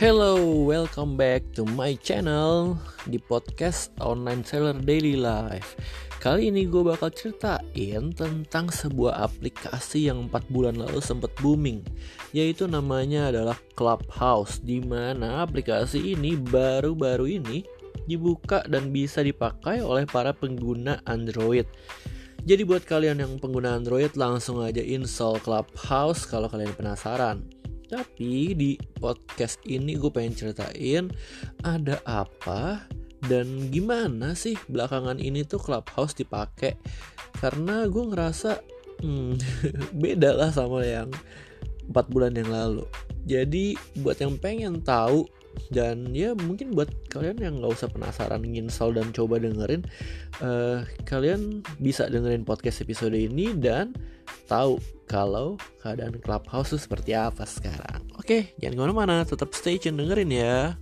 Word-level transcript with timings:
Hello, 0.00 0.40
welcome 0.64 1.12
back 1.12 1.44
to 1.52 1.68
my 1.76 1.92
channel 2.00 2.80
di 3.04 3.20
podcast 3.20 3.92
Online 4.00 4.40
Seller 4.40 4.72
Daily 4.72 5.12
Life. 5.12 5.76
Kali 6.24 6.48
ini 6.48 6.64
gue 6.64 6.80
bakal 6.80 7.12
ceritain 7.12 8.08
tentang 8.16 8.72
sebuah 8.72 9.20
aplikasi 9.28 10.08
yang 10.08 10.32
4 10.32 10.48
bulan 10.48 10.80
lalu 10.80 11.04
sempat 11.04 11.28
booming, 11.44 11.84
yaitu 12.32 12.64
namanya 12.64 13.28
adalah 13.28 13.60
Clubhouse, 13.76 14.64
di 14.64 14.80
mana 14.80 15.44
aplikasi 15.44 16.16
ini 16.16 16.32
baru-baru 16.32 17.36
ini 17.36 17.68
dibuka 18.08 18.64
dan 18.72 18.96
bisa 18.96 19.20
dipakai 19.20 19.84
oleh 19.84 20.08
para 20.08 20.32
pengguna 20.32 21.04
Android. 21.04 21.68
Jadi 22.48 22.64
buat 22.64 22.88
kalian 22.88 23.20
yang 23.20 23.36
pengguna 23.36 23.76
Android 23.76 24.16
langsung 24.16 24.64
aja 24.64 24.80
install 24.80 25.44
Clubhouse 25.44 26.24
kalau 26.24 26.48
kalian 26.48 26.72
penasaran. 26.72 27.59
Tapi 27.90 28.54
di 28.54 28.78
podcast 29.02 29.58
ini 29.66 29.98
gue 29.98 30.10
pengen 30.14 30.38
ceritain 30.38 31.10
ada 31.66 31.98
apa 32.06 32.86
dan 33.26 33.68
gimana 33.68 34.38
sih 34.38 34.54
belakangan 34.70 35.18
ini 35.18 35.42
tuh 35.42 35.58
Clubhouse 35.58 36.14
dipakai 36.14 36.78
karena 37.42 37.90
gue 37.90 38.04
ngerasa 38.14 38.62
hmm, 39.02 39.32
beda 40.02 40.38
lah 40.38 40.54
sama 40.54 40.86
yang 40.86 41.10
4 41.90 42.14
bulan 42.14 42.38
yang 42.38 42.48
lalu. 42.54 42.86
Jadi 43.26 43.74
buat 43.98 44.22
yang 44.22 44.38
pengen 44.38 44.80
tahu 44.80 45.26
dan 45.70 46.10
ya 46.10 46.34
mungkin 46.34 46.74
buat 46.74 46.90
kalian 47.10 47.38
yang 47.38 47.54
nggak 47.62 47.72
usah 47.74 47.88
penasaran 47.90 48.42
install 48.42 48.94
dan 48.96 49.10
coba 49.14 49.38
dengerin 49.38 49.86
uh, 50.42 50.82
kalian 51.06 51.62
bisa 51.78 52.10
dengerin 52.10 52.42
podcast 52.42 52.82
episode 52.82 53.14
ini 53.14 53.54
dan 53.54 53.94
tahu 54.46 54.78
kalau 55.06 55.58
keadaan 55.82 56.18
clubhouse 56.22 56.70
itu 56.70 56.86
seperti 56.86 57.18
apa 57.18 57.42
sekarang. 57.46 58.02
Oke 58.18 58.54
jangan 58.62 58.76
ke 58.78 58.82
mana-mana 58.82 59.22
tetap 59.26 59.50
stay 59.54 59.78
tune 59.78 59.98
dengerin 59.98 60.30
ya 60.30 60.78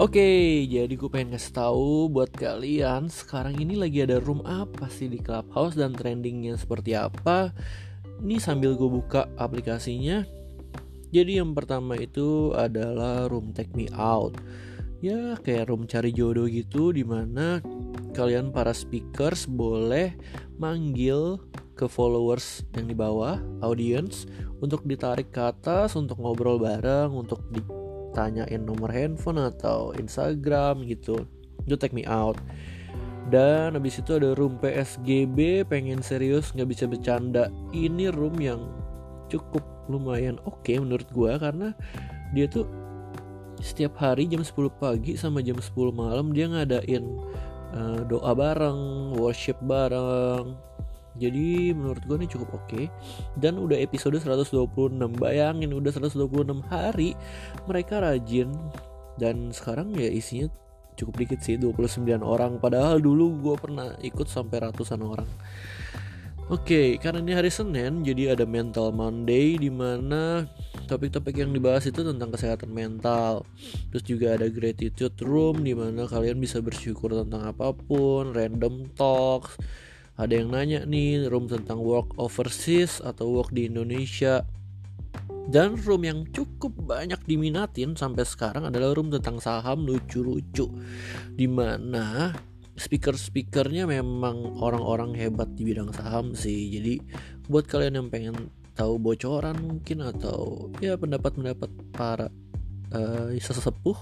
Oke, 0.00 0.64
jadi 0.64 0.88
gue 0.96 1.12
pengen 1.12 1.36
ngasih 1.36 1.60
tahu 1.60 2.08
buat 2.08 2.32
kalian 2.32 3.12
sekarang 3.12 3.60
ini 3.60 3.76
lagi 3.76 4.00
ada 4.00 4.16
room 4.16 4.40
apa 4.48 4.88
sih 4.88 5.12
di 5.12 5.20
Clubhouse 5.20 5.76
dan 5.76 5.92
trendingnya 5.92 6.56
seperti 6.56 6.96
apa. 6.96 7.52
Ini 8.24 8.40
sambil 8.40 8.80
gue 8.80 8.88
buka 8.88 9.28
aplikasinya. 9.36 10.24
Jadi 11.12 11.36
yang 11.36 11.52
pertama 11.52 12.00
itu 12.00 12.48
adalah 12.56 13.28
room 13.28 13.52
Take 13.52 13.76
Me 13.76 13.92
Out. 13.92 14.40
Ya 15.04 15.36
kayak 15.36 15.68
room 15.68 15.84
cari 15.84 16.16
jodoh 16.16 16.48
gitu 16.48 16.96
di 16.96 17.04
mana 17.04 17.60
kalian 18.16 18.56
para 18.56 18.72
speakers 18.72 19.44
boleh 19.44 20.16
manggil 20.56 21.44
ke 21.76 21.84
followers 21.84 22.64
yang 22.72 22.88
di 22.88 22.96
bawah, 22.96 23.36
audience, 23.60 24.24
untuk 24.64 24.80
ditarik 24.88 25.28
ke 25.28 25.44
atas, 25.44 25.92
untuk 25.92 26.24
ngobrol 26.24 26.56
bareng, 26.56 27.12
untuk 27.12 27.44
di 27.52 27.60
tanyain 28.12 28.62
nomor 28.62 28.90
handphone 28.90 29.40
atau 29.40 29.94
Instagram 29.96 30.84
gitu. 30.86 31.26
Itu 31.66 31.76
take 31.76 31.94
me 31.94 32.06
out. 32.08 32.38
Dan 33.30 33.78
habis 33.78 34.02
itu 34.02 34.18
ada 34.18 34.34
room 34.34 34.58
PSGB 34.58 35.62
pengen 35.68 36.02
serius 36.02 36.50
nggak 36.50 36.70
bisa 36.70 36.84
bercanda. 36.90 37.46
Ini 37.70 38.10
room 38.10 38.42
yang 38.42 38.66
cukup 39.30 39.62
lumayan 39.86 40.38
oke 40.42 40.66
okay 40.66 40.78
menurut 40.82 41.06
gue 41.14 41.32
karena 41.38 41.74
dia 42.34 42.50
tuh 42.50 42.66
setiap 43.62 43.98
hari 43.98 44.26
jam 44.26 44.42
10 44.42 44.56
pagi 44.80 45.14
sama 45.14 45.42
jam 45.42 45.58
10 45.58 45.70
malam 45.94 46.34
dia 46.34 46.50
ngadain 46.50 47.04
uh, 47.76 48.00
doa 48.08 48.32
bareng 48.34 49.12
worship 49.18 49.58
bareng 49.62 50.58
jadi 51.18 51.74
menurut 51.74 52.06
gue 52.06 52.16
ini 52.22 52.28
cukup 52.30 52.54
oke 52.54 52.66
okay. 52.70 52.84
Dan 53.34 53.58
udah 53.58 53.74
episode 53.74 54.14
126 54.14 54.94
Bayangin 55.18 55.74
udah 55.74 55.90
126 55.90 56.62
hari 56.70 57.18
Mereka 57.66 57.98
rajin 57.98 58.54
Dan 59.18 59.50
sekarang 59.50 59.90
ya 59.98 60.06
isinya 60.06 60.46
cukup 60.94 61.26
dikit 61.26 61.40
sih 61.42 61.58
29 61.58 62.06
orang 62.22 62.62
Padahal 62.62 63.02
dulu 63.02 63.42
gue 63.42 63.56
pernah 63.58 63.98
ikut 64.06 64.30
sampai 64.30 64.70
ratusan 64.70 65.02
orang 65.02 65.26
Oke, 66.50 66.66
okay, 66.66 66.88
karena 66.98 67.22
ini 67.22 67.32
hari 67.38 67.46
Senin, 67.46 68.02
jadi 68.02 68.34
ada 68.34 68.42
Mental 68.42 68.90
Monday 68.90 69.54
di 69.54 69.70
mana 69.70 70.50
topik-topik 70.90 71.38
yang 71.38 71.54
dibahas 71.54 71.86
itu 71.86 72.02
tentang 72.02 72.34
kesehatan 72.34 72.74
mental. 72.74 73.46
Terus 73.94 74.02
juga 74.02 74.34
ada 74.34 74.50
Gratitude 74.50 75.14
Room 75.22 75.62
di 75.62 75.78
mana 75.78 76.10
kalian 76.10 76.42
bisa 76.42 76.58
bersyukur 76.58 77.14
tentang 77.14 77.46
apa 77.46 77.70
pun, 77.70 78.34
random 78.34 78.90
talks, 78.98 79.62
ada 80.20 80.36
yang 80.36 80.52
nanya 80.52 80.84
nih 80.84 81.32
room 81.32 81.48
tentang 81.48 81.80
work 81.80 82.12
overseas 82.20 83.00
atau 83.00 83.32
work 83.32 83.56
di 83.56 83.72
Indonesia? 83.72 84.44
Dan 85.48 85.80
room 85.80 86.04
yang 86.04 86.28
cukup 86.28 86.76
banyak 86.76 87.24
diminatin 87.24 87.96
sampai 87.96 88.28
sekarang 88.28 88.68
adalah 88.68 88.92
room 88.92 89.08
tentang 89.08 89.40
saham 89.40 89.88
lucu-lucu. 89.88 90.68
Di 91.32 91.48
mana 91.48 92.36
speaker-speakernya 92.76 93.88
memang 93.88 94.60
orang-orang 94.60 95.16
hebat 95.16 95.48
di 95.56 95.64
bidang 95.64 95.90
saham 95.96 96.36
sih. 96.36 96.68
Jadi 96.68 97.00
buat 97.48 97.64
kalian 97.64 98.04
yang 98.04 98.08
pengen 98.12 98.52
tahu 98.76 99.00
bocoran 99.00 99.56
mungkin 99.56 100.04
atau 100.04 100.68
ya 100.84 101.00
pendapat-pendapat 101.00 101.70
para 101.96 102.28
uh, 102.92 103.32
sesepuh 103.34 103.96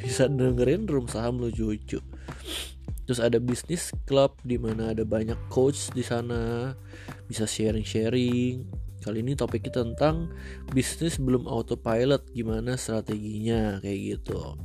bisa 0.00 0.30
dengerin 0.30 0.86
room 0.88 1.10
saham 1.10 1.38
lucu-lucu 1.38 2.00
terus 3.04 3.20
ada 3.20 3.36
bisnis 3.36 3.92
club 4.08 4.36
di 4.44 4.56
mana 4.56 4.92
ada 4.96 5.04
banyak 5.04 5.36
coach 5.52 5.92
di 5.92 6.04
sana. 6.04 6.72
Bisa 7.28 7.44
sharing-sharing. 7.44 8.64
Kali 9.04 9.20
ini 9.20 9.36
topiknya 9.36 9.84
tentang 9.84 10.32
bisnis 10.72 11.20
belum 11.20 11.44
autopilot 11.44 12.32
gimana 12.32 12.80
strateginya 12.80 13.80
kayak 13.84 14.00
gitu. 14.16 14.56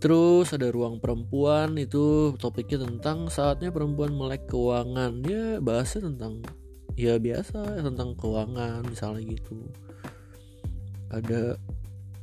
Terus 0.00 0.48
ada 0.56 0.72
ruang 0.72 0.96
perempuan 0.96 1.76
itu 1.76 2.32
topiknya 2.40 2.88
tentang 2.88 3.28
saatnya 3.28 3.68
perempuan 3.68 4.16
melek 4.16 4.48
keuangan. 4.48 5.20
Ya 5.28 5.60
bahasnya 5.60 6.08
tentang 6.08 6.40
ya 6.96 7.20
biasa 7.20 7.84
tentang 7.84 8.16
keuangan 8.16 8.80
misalnya 8.88 9.28
gitu. 9.28 9.68
Ada 11.12 11.60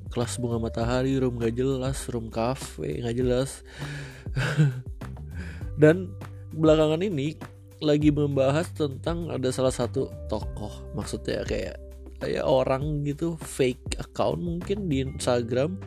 kelas 0.09 0.39
bunga 0.39 0.57
matahari 0.57 1.19
room 1.19 1.37
gak 1.37 1.53
jelas 1.53 2.07
room 2.09 2.31
cafe 2.31 3.03
gak 3.03 3.15
jelas 3.19 3.61
dan 5.81 6.11
belakangan 6.51 7.03
ini 7.03 7.37
lagi 7.77 8.09
membahas 8.09 8.73
tentang 8.73 9.29
ada 9.29 9.53
salah 9.53 9.73
satu 9.73 10.09
tokoh 10.25 10.97
maksudnya 10.97 11.45
kayak 11.45 11.77
kayak 12.17 12.45
orang 12.45 13.05
gitu 13.05 13.37
fake 13.37 14.01
account 14.01 14.41
mungkin 14.41 14.89
di 14.89 15.05
Instagram. 15.05 15.77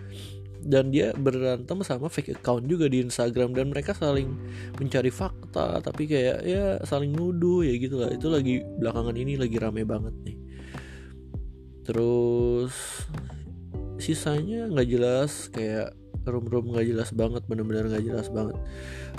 Dan 0.61 0.93
dia 0.93 1.17
berantem 1.17 1.81
sama 1.81 2.13
fake 2.13 2.37
account 2.37 2.69
juga 2.69 2.85
di 2.87 3.01
Instagram. 3.01 3.57
Dan 3.57 3.73
mereka 3.73 3.97
saling 3.97 4.29
mencari 4.77 5.09
fakta 5.09 5.81
tapi 5.81 6.05
kayak 6.05 6.45
ya 6.45 6.77
saling 6.85 7.17
nuduh 7.17 7.65
ya 7.65 7.75
gitu 7.81 7.97
lah. 7.99 8.13
Itu 8.13 8.29
lagi 8.29 8.61
belakangan 8.61 9.17
ini 9.17 9.41
lagi 9.41 9.57
rame 9.57 9.83
banget 9.89 10.15
nih. 10.23 10.37
Terus 11.89 12.75
sisanya 13.97 14.69
nggak 14.69 14.89
jelas 14.89 15.49
kayak 15.49 15.97
room-room 16.31 16.73
nggak 16.73 16.87
jelas 16.87 17.11
banget 17.13 17.43
bener-bener 17.51 17.91
nggak 17.91 18.05
jelas 18.07 18.27
banget. 18.31 18.57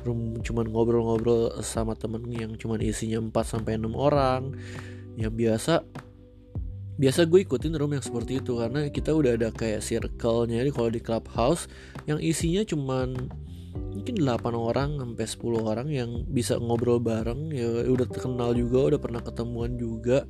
Room 0.07 0.39
cuman 0.41 0.65
ngobrol-ngobrol 0.71 1.59
sama 1.61 1.93
temen 1.93 2.25
yang 2.31 2.55
cuman 2.55 2.79
isinya 2.79 3.19
4 3.19 3.31
sampai 3.43 3.75
enam 3.75 3.93
orang. 3.93 4.55
Yang 5.19 5.33
biasa 5.35 5.73
biasa 6.95 7.25
gue 7.25 7.43
ikutin 7.43 7.73
room 7.75 7.97
yang 7.97 8.05
seperti 8.05 8.39
itu 8.39 8.61
karena 8.61 8.85
kita 8.93 9.09
udah 9.11 9.33
ada 9.33 9.49
kayak 9.49 9.81
circle-nya 9.81 10.61
kalau 10.69 10.89
di 10.93 11.01
clubhouse 11.01 11.65
yang 12.05 12.21
isinya 12.21 12.61
cuman 12.61 13.15
mungkin 13.91 14.15
8 14.21 14.53
orang 14.55 14.89
sampai 14.99 15.25
10 15.27 15.69
orang 15.71 15.87
yang 15.91 16.09
bisa 16.27 16.55
ngobrol 16.57 16.99
bareng. 16.99 17.51
Ya 17.51 17.85
udah 17.87 18.07
terkenal 18.07 18.55
juga 18.55 18.95
udah 18.95 18.99
pernah 18.99 19.21
ketemuan 19.23 19.75
juga. 19.75 20.25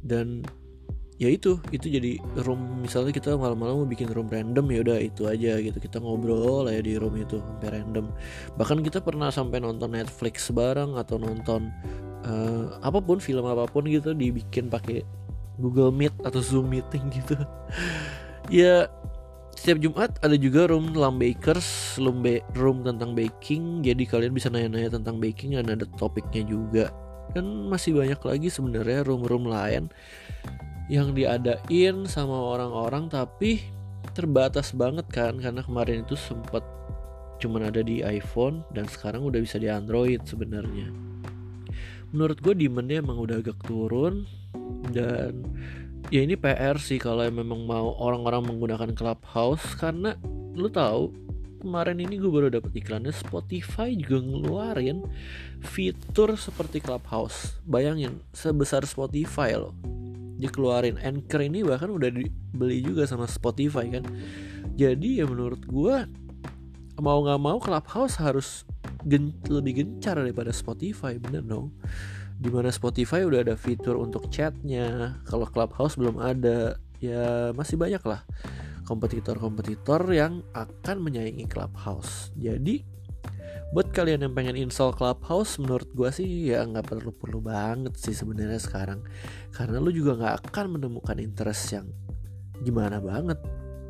Dan 0.00 0.44
ya 1.20 1.28
itu 1.28 1.60
itu 1.68 1.92
jadi 1.92 2.16
room 2.48 2.80
misalnya 2.80 3.12
kita 3.12 3.36
malam-malam 3.36 3.84
mau 3.84 3.88
bikin 3.88 4.08
room 4.08 4.32
random 4.32 4.64
ya 4.72 4.80
udah 4.80 4.98
itu 5.04 5.28
aja 5.28 5.60
gitu 5.60 5.76
kita 5.76 6.00
ngobrol 6.00 6.64
lah 6.64 6.72
ya 6.72 6.80
di 6.80 6.96
room 6.96 7.12
itu 7.20 7.36
sampai 7.36 7.76
random. 7.76 8.08
Bahkan 8.56 8.80
kita 8.80 9.04
pernah 9.04 9.28
sampai 9.28 9.60
nonton 9.60 9.92
Netflix 9.92 10.48
bareng 10.48 10.96
atau 10.96 11.20
nonton 11.20 11.68
uh, 12.24 12.80
apa 12.80 13.04
pun 13.04 13.20
film 13.20 13.44
apa 13.44 13.68
pun 13.68 13.84
gitu 13.84 14.16
dibikin 14.16 14.72
pakai 14.72 15.04
Google 15.60 15.92
Meet 15.92 16.16
atau 16.24 16.40
Zoom 16.40 16.72
meeting 16.72 17.12
gitu. 17.12 17.36
Ya 18.50 18.90
setiap 19.54 19.78
Jumat 19.78 20.10
ada 20.24 20.34
juga 20.34 20.66
room 20.66 20.90
Lambakers 20.96 22.00
room, 22.00 22.24
room 22.56 22.82
tentang 22.82 23.12
baking. 23.12 23.84
Jadi 23.84 24.08
kalian 24.08 24.32
bisa 24.32 24.48
nanya-nanya 24.48 24.96
tentang 24.96 25.20
baking 25.20 25.54
dan 25.60 25.70
ada 25.70 25.86
topiknya 26.00 26.42
juga 26.48 26.90
dan 27.34 27.70
masih 27.70 27.96
banyak 27.96 28.20
lagi 28.20 28.48
sebenarnya 28.50 29.06
room-room 29.06 29.46
lain 29.46 29.90
yang 30.90 31.14
diadain 31.14 32.02
sama 32.10 32.34
orang-orang 32.34 33.06
tapi 33.06 33.62
terbatas 34.10 34.74
banget 34.74 35.06
kan 35.06 35.38
karena 35.38 35.62
kemarin 35.62 36.02
itu 36.02 36.18
sempat 36.18 36.66
cuman 37.40 37.72
ada 37.72 37.80
di 37.80 38.04
iPhone 38.04 38.66
dan 38.74 38.84
sekarang 38.90 39.24
udah 39.24 39.40
bisa 39.40 39.56
di 39.56 39.70
Android 39.70 40.20
sebenarnya. 40.28 40.92
Menurut 42.10 42.42
gue 42.42 42.52
demandnya 42.58 43.00
emang 43.00 43.22
udah 43.22 43.38
agak 43.38 43.56
turun 43.64 44.26
dan 44.90 45.46
ya 46.10 46.26
ini 46.26 46.34
PR 46.34 46.76
sih 46.76 46.98
kalau 46.98 47.22
memang 47.30 47.64
mau 47.64 47.94
orang-orang 47.96 48.50
menggunakan 48.50 48.90
Clubhouse 48.92 49.78
karena 49.78 50.18
lu 50.58 50.66
tahu 50.66 51.29
kemarin 51.60 52.00
ini 52.00 52.16
gue 52.16 52.32
baru 52.32 52.48
dapet 52.48 52.72
iklannya 52.80 53.12
Spotify 53.12 53.92
juga 53.92 54.24
ngeluarin 54.24 55.04
fitur 55.60 56.34
seperti 56.40 56.80
Clubhouse. 56.80 57.60
Bayangin 57.68 58.24
sebesar 58.32 58.88
Spotify 58.88 59.60
loh 59.60 59.76
dikeluarin. 60.40 60.96
Anchor 60.96 61.44
ini 61.44 61.60
bahkan 61.60 61.92
udah 61.92 62.08
dibeli 62.08 62.80
juga 62.80 63.04
sama 63.04 63.28
Spotify 63.28 63.92
kan? 63.92 64.08
Jadi 64.74 65.20
ya 65.20 65.28
menurut 65.28 65.60
gue 65.68 66.08
mau 66.96 67.18
nggak 67.20 67.40
mau 67.40 67.60
Clubhouse 67.60 68.16
harus 68.16 68.64
gen 69.04 69.36
lebih 69.46 69.84
gencar 69.84 70.16
daripada 70.16 70.48
Spotify 70.50 71.20
bener 71.20 71.44
dong. 71.44 71.76
Di 72.40 72.48
mana 72.48 72.72
Spotify 72.72 73.28
udah 73.28 73.44
ada 73.44 73.54
fitur 73.54 74.00
untuk 74.00 74.32
chatnya. 74.32 75.20
Kalau 75.28 75.44
Clubhouse 75.44 76.00
belum 76.00 76.16
ada 76.16 76.80
ya 77.00 77.52
masih 77.52 77.76
banyak 77.76 78.00
lah 78.04 78.24
kompetitor-kompetitor 78.90 80.02
yang 80.10 80.42
akan 80.50 80.96
menyaingi 80.98 81.46
Clubhouse. 81.46 82.34
Jadi 82.34 82.82
buat 83.70 83.94
kalian 83.94 84.26
yang 84.26 84.34
pengen 84.34 84.58
install 84.58 84.90
Clubhouse 84.98 85.62
menurut 85.62 85.86
gue 85.94 86.10
sih 86.10 86.50
ya 86.50 86.66
nggak 86.66 86.90
perlu 86.90 87.14
perlu 87.14 87.38
banget 87.38 87.94
sih 87.94 88.18
sebenarnya 88.18 88.58
sekarang. 88.58 89.06
Karena 89.54 89.78
lu 89.78 89.94
juga 89.94 90.18
nggak 90.18 90.50
akan 90.50 90.66
menemukan 90.74 91.22
interest 91.22 91.78
yang 91.78 91.86
gimana 92.66 92.98
banget. 92.98 93.38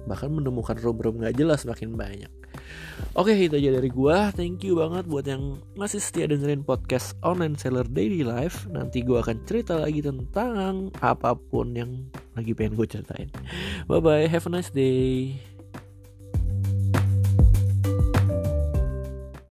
Bahkan 0.04 0.28
menemukan 0.28 0.76
room-room 0.76 1.24
nggak 1.24 1.40
jelas 1.40 1.64
makin 1.64 1.96
banyak. 1.96 2.28
Oke 3.16 3.32
itu 3.32 3.56
aja 3.56 3.72
dari 3.72 3.88
gua. 3.88 4.28
Thank 4.36 4.68
you 4.68 4.76
banget 4.76 5.08
buat 5.08 5.24
yang 5.24 5.64
masih 5.80 6.02
setia 6.02 6.28
dengerin 6.28 6.60
podcast 6.60 7.16
Online 7.24 7.56
Seller 7.56 7.88
Daily 7.88 8.20
Life. 8.20 8.68
Nanti 8.68 9.00
gua 9.00 9.24
akan 9.24 9.48
cerita 9.48 9.80
lagi 9.80 10.04
tentang 10.04 10.92
apa 11.00 11.32
pun 11.32 11.72
yang 11.72 12.04
lagi 12.40 12.56
pengen 12.56 12.74
gue 12.74 12.88
ceritain. 12.88 13.28
Bye 13.84 14.00
bye 14.00 14.26
have 14.26 14.48
a 14.48 14.50
nice 14.50 14.72
day 14.72 15.36